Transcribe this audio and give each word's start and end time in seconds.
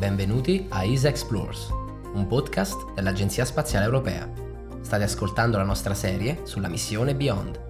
Benvenuti 0.00 0.64
a 0.70 0.82
ESA 0.82 1.08
Explores, 1.08 1.68
un 2.14 2.26
podcast 2.26 2.94
dell'Agenzia 2.94 3.44
Spaziale 3.44 3.84
Europea. 3.84 4.26
State 4.80 5.02
ascoltando 5.02 5.58
la 5.58 5.62
nostra 5.62 5.92
serie 5.92 6.40
sulla 6.44 6.68
missione 6.68 7.14
Beyond. 7.14 7.60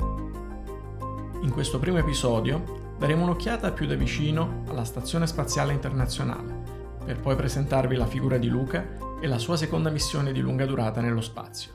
In 1.43 1.51
questo 1.51 1.81
primo 1.81 1.99
episodio 1.99 2.95
daremo 3.01 3.25
un'occhiata 3.25 3.73
più 3.73 3.89
da 3.89 3.97
vicino 3.97 4.63
alla 4.69 4.85
Stazione 4.85 5.27
Spaziale 5.27 5.73
Internazionale, 5.73 6.55
per 7.05 7.19
poi 7.19 7.35
presentarvi 7.35 7.97
la 7.97 8.07
figura 8.07 8.39
di 8.39 8.47
Luca 8.47 8.87
e 9.21 9.27
la 9.27 9.39
sua 9.39 9.57
seconda 9.57 9.91
missione 9.91 10.31
di 10.31 10.39
lunga 10.39 10.67
durata 10.67 11.01
nello 11.01 11.23
spazio. 11.23 11.73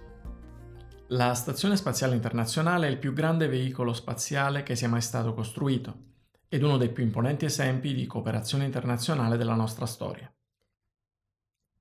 La 1.08 1.34
Stazione 1.34 1.76
Spaziale 1.76 2.16
Internazionale 2.16 2.88
è 2.88 2.92
il 2.92 2.98
più 2.98 3.12
grande 3.12 3.50
veicolo 3.50 3.92
spaziale 3.92 4.64
che 4.64 4.78
sia 4.78 4.88
mai 4.88 5.02
stato 5.02 5.34
costruito 5.34 6.14
ed 6.56 6.64
uno 6.64 6.78
dei 6.78 6.90
più 6.90 7.04
imponenti 7.04 7.44
esempi 7.44 7.94
di 7.94 8.06
cooperazione 8.06 8.64
internazionale 8.64 9.36
della 9.36 9.56
nostra 9.56 9.86
storia. 9.86 10.34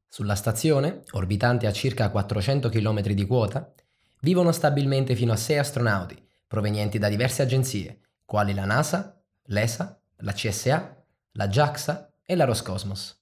Sulla 0.09 0.35
stazione, 0.35 1.05
orbitante 1.13 1.67
a 1.67 1.73
circa 1.73 2.11
400 2.11 2.69
km 2.69 3.01
di 3.03 3.25
quota, 3.25 3.73
vivono 4.21 4.51
stabilmente 4.51 5.15
fino 5.15 5.33
a 5.33 5.37
6 5.37 5.59
astronauti 5.59 6.21
provenienti 6.47 6.99
da 6.99 7.09
diverse 7.09 7.43
agenzie, 7.43 8.01
quali 8.25 8.53
la 8.53 8.65
NASA, 8.65 9.21
l'ESA, 9.45 10.01
la 10.19 10.33
CSA, 10.33 11.05
la 11.33 11.49
JAXA 11.49 12.13
e 12.25 12.35
la 12.35 12.45
Roscosmos. 12.45 13.21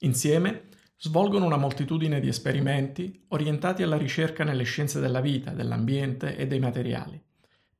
Insieme 0.00 0.68
svolgono 0.96 1.46
una 1.46 1.56
moltitudine 1.56 2.20
di 2.20 2.28
esperimenti 2.28 3.24
orientati 3.28 3.82
alla 3.82 3.96
ricerca 3.96 4.44
nelle 4.44 4.64
scienze 4.64 5.00
della 5.00 5.20
vita, 5.20 5.52
dell'ambiente 5.52 6.36
e 6.36 6.46
dei 6.46 6.58
materiali, 6.60 7.20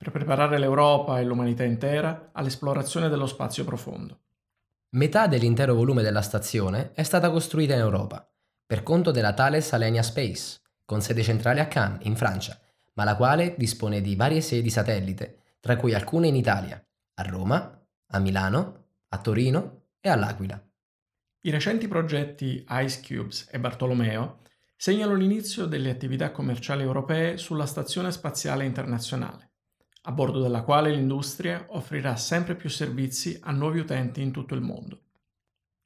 per 0.00 0.12
preparare 0.12 0.58
l'Europa 0.58 1.20
e 1.20 1.24
l'umanità 1.24 1.62
intera 1.62 2.30
all'esplorazione 2.32 3.10
dello 3.10 3.26
spazio 3.26 3.64
profondo. 3.64 4.20
Metà 4.92 5.26
dell'intero 5.26 5.74
volume 5.74 6.02
della 6.02 6.22
stazione 6.22 6.92
è 6.94 7.02
stata 7.02 7.30
costruita 7.30 7.74
in 7.74 7.80
Europa, 7.80 8.26
per 8.64 8.82
conto 8.82 9.10
della 9.10 9.34
Thales 9.34 9.70
Alenia 9.74 10.02
Space, 10.02 10.58
con 10.86 11.02
sede 11.02 11.22
centrale 11.22 11.60
a 11.60 11.68
Cannes, 11.68 12.06
in 12.06 12.16
Francia, 12.16 12.58
ma 12.94 13.04
la 13.04 13.14
quale 13.14 13.54
dispone 13.58 14.00
di 14.00 14.16
varie 14.16 14.40
sedi 14.40 14.70
satellite, 14.70 15.40
tra 15.60 15.76
cui 15.76 15.92
alcune 15.92 16.28
in 16.28 16.34
Italia, 16.34 16.82
a 17.16 17.22
Roma, 17.22 17.78
a 18.06 18.18
Milano, 18.20 18.84
a 19.10 19.18
Torino 19.18 19.82
e 20.00 20.08
all'Aquila. 20.08 20.58
I 21.42 21.50
recenti 21.50 21.88
progetti 21.88 22.64
Ice 22.66 23.02
Cubes 23.06 23.48
e 23.50 23.60
Bartolomeo 23.60 24.38
segnano 24.76 25.14
l'inizio 25.14 25.66
delle 25.66 25.90
attività 25.90 26.30
commerciali 26.30 26.80
europee 26.80 27.36
sulla 27.36 27.66
Stazione 27.66 28.10
Spaziale 28.10 28.64
Internazionale, 28.64 29.49
a 30.02 30.12
bordo 30.12 30.40
della 30.40 30.62
quale 30.62 30.90
l'industria 30.90 31.66
offrirà 31.68 32.16
sempre 32.16 32.54
più 32.54 32.68
servizi 32.68 33.38
a 33.42 33.50
nuovi 33.52 33.80
utenti 33.80 34.22
in 34.22 34.30
tutto 34.30 34.54
il 34.54 34.60
mondo. 34.60 35.02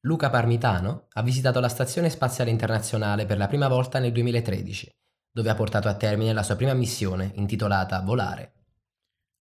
Luca 0.01 0.31
Parmitano 0.31 1.07
ha 1.13 1.23
visitato 1.23 1.61
la 1.61 1.69
Stazione 1.69 2.11
Spaziale 2.11 2.51
Internazionale 2.51 3.27
per 3.27 3.39
la 3.39 3.47
prima 3.47 3.69
volta 3.69 3.99
nel 3.99 4.13
2013 4.13 4.91
dove 5.35 5.51
ha 5.51 5.57
portato 5.57 5.89
a 5.89 5.97
termine 5.97 6.33
la 6.33 6.45
sua 6.45 6.55
prima 6.55 6.75
missione 6.75 7.33
intitolata 7.35 8.01
Volare. 8.03 8.53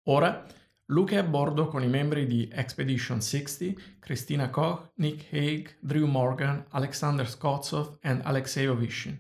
Ora 0.09 0.45
Luke 0.87 1.15
è 1.15 1.19
a 1.19 1.23
bordo 1.23 1.69
con 1.69 1.85
i 1.85 1.87
membri 1.87 2.27
di 2.27 2.49
Expedition 2.53 3.21
60, 3.21 3.81
Christina 4.01 4.51
Koch, 4.51 4.91
Nick 4.97 5.33
Hague, 5.33 5.77
Drew 5.81 6.07
Morgan, 6.07 6.65
Alexander 6.71 7.29
Skotsov 7.29 7.99
e 8.01 8.19
Alexei 8.21 8.67
Ovishин. 8.67 9.17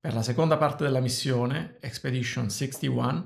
Per 0.00 0.14
la 0.14 0.22
seconda 0.22 0.56
parte 0.56 0.84
della 0.84 1.00
missione, 1.00 1.76
Expedition 1.80 2.48
61, 2.48 3.24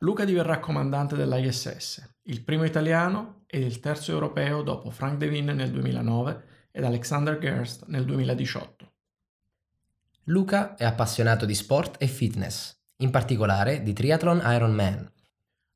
Luca 0.00 0.24
diverrà 0.24 0.60
comandante 0.60 1.16
dell'ISS, 1.16 2.18
il 2.26 2.44
primo 2.44 2.62
italiano 2.62 3.42
e 3.46 3.58
il 3.58 3.80
terzo 3.80 4.12
europeo 4.12 4.62
dopo 4.62 4.90
Frank 4.90 5.16
Devin 5.16 5.46
nel 5.46 5.72
2009 5.72 6.44
ed 6.70 6.84
Alexander 6.84 7.36
Gerst 7.38 7.86
nel 7.88 8.04
2018. 8.04 8.92
Luca 10.24 10.76
è 10.76 10.84
appassionato 10.84 11.44
di 11.44 11.54
sport 11.54 12.00
e 12.00 12.06
fitness, 12.06 12.78
in 12.98 13.10
particolare 13.10 13.82
di 13.82 13.92
triathlon 13.92 14.40
Ironman. 14.44 15.10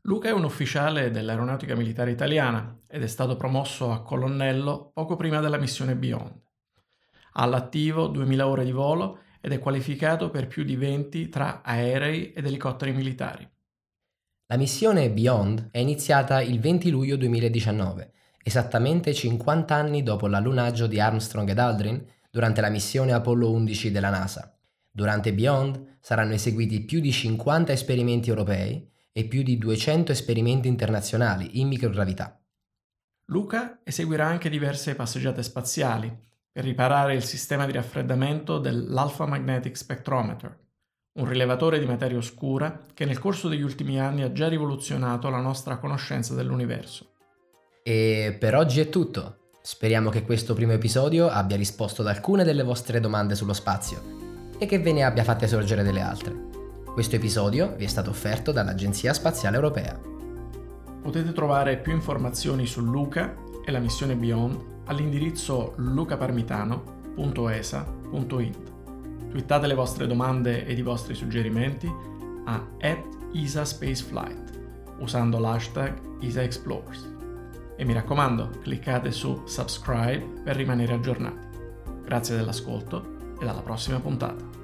Luca 0.03 0.29
è 0.29 0.33
un 0.33 0.45
ufficiale 0.45 1.11
dell'Aeronautica 1.11 1.75
Militare 1.75 2.13
Italiana 2.13 2.79
ed 2.87 3.03
è 3.03 3.09
stato 3.09 3.37
promosso 3.37 3.91
a 3.91 4.03
colonnello 4.03 4.93
poco 4.95 5.17
prima 5.17 5.41
della 5.41 5.59
missione 5.59 5.97
Beyond. 5.97 6.41
Ha 7.33 7.43
all'attivo 7.43 8.07
2000 8.07 8.47
ore 8.47 8.65
di 8.65 8.73
volo 8.73 9.19
ed 9.41 9.51
è 9.51 9.59
qualificato 9.59 10.31
per 10.31 10.47
più 10.47 10.63
di 10.63 10.77
20 10.77 11.29
tra 11.29 11.63
aerei 11.63 12.33
ed 12.33 12.47
elicotteri 12.47 12.93
militari. 12.93 13.51
La 14.53 14.59
missione 14.59 15.09
Beyond 15.09 15.69
è 15.71 15.79
iniziata 15.79 16.43
il 16.43 16.61
20 16.61 16.91
luglio 16.91 17.17
2019, 17.17 18.13
esattamente 18.43 19.15
50 19.15 19.75
anni 19.75 20.03
dopo 20.03 20.27
l'allunaggio 20.27 20.87
di 20.87 21.01
Armstrong 21.01 21.49
ed 21.49 21.59
Aldrin 21.59 22.05
durante 22.31 22.61
la 22.61 22.69
missione 22.69 23.15
Apollo 23.15 23.51
11 23.51 23.91
della 23.91 24.11
NASA. 24.11 24.55
Durante 24.91 25.33
Beyond 25.33 25.97
saranno 26.01 26.35
eseguiti 26.35 26.83
più 26.83 27.01
di 27.01 27.11
50 27.11 27.73
esperimenti 27.73 28.29
europei 28.29 28.87
e 29.11 29.25
più 29.25 29.43
di 29.43 29.57
200 29.57 30.13
esperimenti 30.13 30.69
internazionali 30.69 31.59
in 31.59 31.69
microgravità. 31.69 32.39
Luca 33.29 33.81
eseguirà 33.83 34.27
anche 34.27 34.51
diverse 34.51 34.95
passeggiate 34.95 35.43
spaziali 35.43 36.15
per 36.53 36.65
riparare 36.65 37.15
il 37.15 37.25
sistema 37.25 37.65
di 37.65 37.73
raffreddamento 37.73 38.59
dell'Alpha 38.59 39.25
Magnetic 39.25 39.75
Spectrometer, 39.75 40.59
un 41.15 41.29
rilevatore 41.29 41.79
di 41.79 41.85
materia 41.85 42.17
oscura 42.17 42.87
che 42.95 43.05
nel 43.05 43.19
corso 43.19 43.49
degli 43.49 43.63
ultimi 43.63 44.01
anni 44.01 44.23
ha 44.23 44.33
già 44.33 44.49
rivoluzionato 44.49 45.29
la 45.29 45.41
nostra 45.41 45.77
conoscenza 45.77 46.35
dell'universo. 46.35 47.11
E 47.83 48.35
per 48.39 48.55
oggi 48.55 48.81
è 48.81 48.89
tutto. 48.89 49.51
Speriamo 49.61 50.09
che 50.09 50.23
questo 50.23 50.55
primo 50.55 50.73
episodio 50.73 51.29
abbia 51.29 51.57
risposto 51.57 52.01
ad 52.03 52.09
alcune 52.09 52.45
delle 52.45 52.63
vostre 52.63 52.99
domande 52.99 53.35
sullo 53.35 53.53
spazio 53.53 54.21
e 54.59 54.67
che 54.67 54.79
ve 54.79 54.93
ne 54.93 55.05
abbia 55.05 55.25
fatte 55.25 55.47
sorgere 55.47 55.83
delle 55.83 56.01
altre. 56.01 56.35
Questo 56.93 57.17
episodio 57.17 57.75
vi 57.77 57.85
è 57.85 57.89
stato 57.89 58.11
offerto 58.11 58.53
dall'Agenzia 58.53 59.13
Spaziale 59.13 59.57
Europea. 59.57 59.99
Potete 61.03 61.33
trovare 61.33 61.79
più 61.79 61.93
informazioni 61.93 62.67
su 62.67 62.81
Luca 62.81 63.35
e 63.65 63.71
la 63.71 63.81
missione 63.81 64.15
Beyond 64.15 64.71
all'indirizzo 64.87 65.75
lucaparmitano.esa.int. 65.77 68.72
Twittate 69.33 69.67
le 69.67 69.73
vostre 69.73 70.07
domande 70.07 70.67
ed 70.67 70.77
i 70.77 70.83
vostri 70.83 71.15
suggerimenti 71.15 71.91
a 72.45 72.67
@isaspaceflight 73.33 74.61
usando 74.99 75.39
l'hashtag 75.39 75.99
IsaExplores. 76.21 77.15
E 77.75 77.85
mi 77.87 77.95
raccomando, 77.95 78.51
cliccate 78.61 79.11
su 79.11 79.41
subscribe 79.47 80.43
per 80.45 80.57
rimanere 80.57 80.93
aggiornati. 80.93 81.47
Grazie 82.05 82.37
dell'ascolto 82.37 83.37
e 83.41 83.49
alla 83.49 83.63
prossima 83.63 83.99
puntata. 84.01 84.62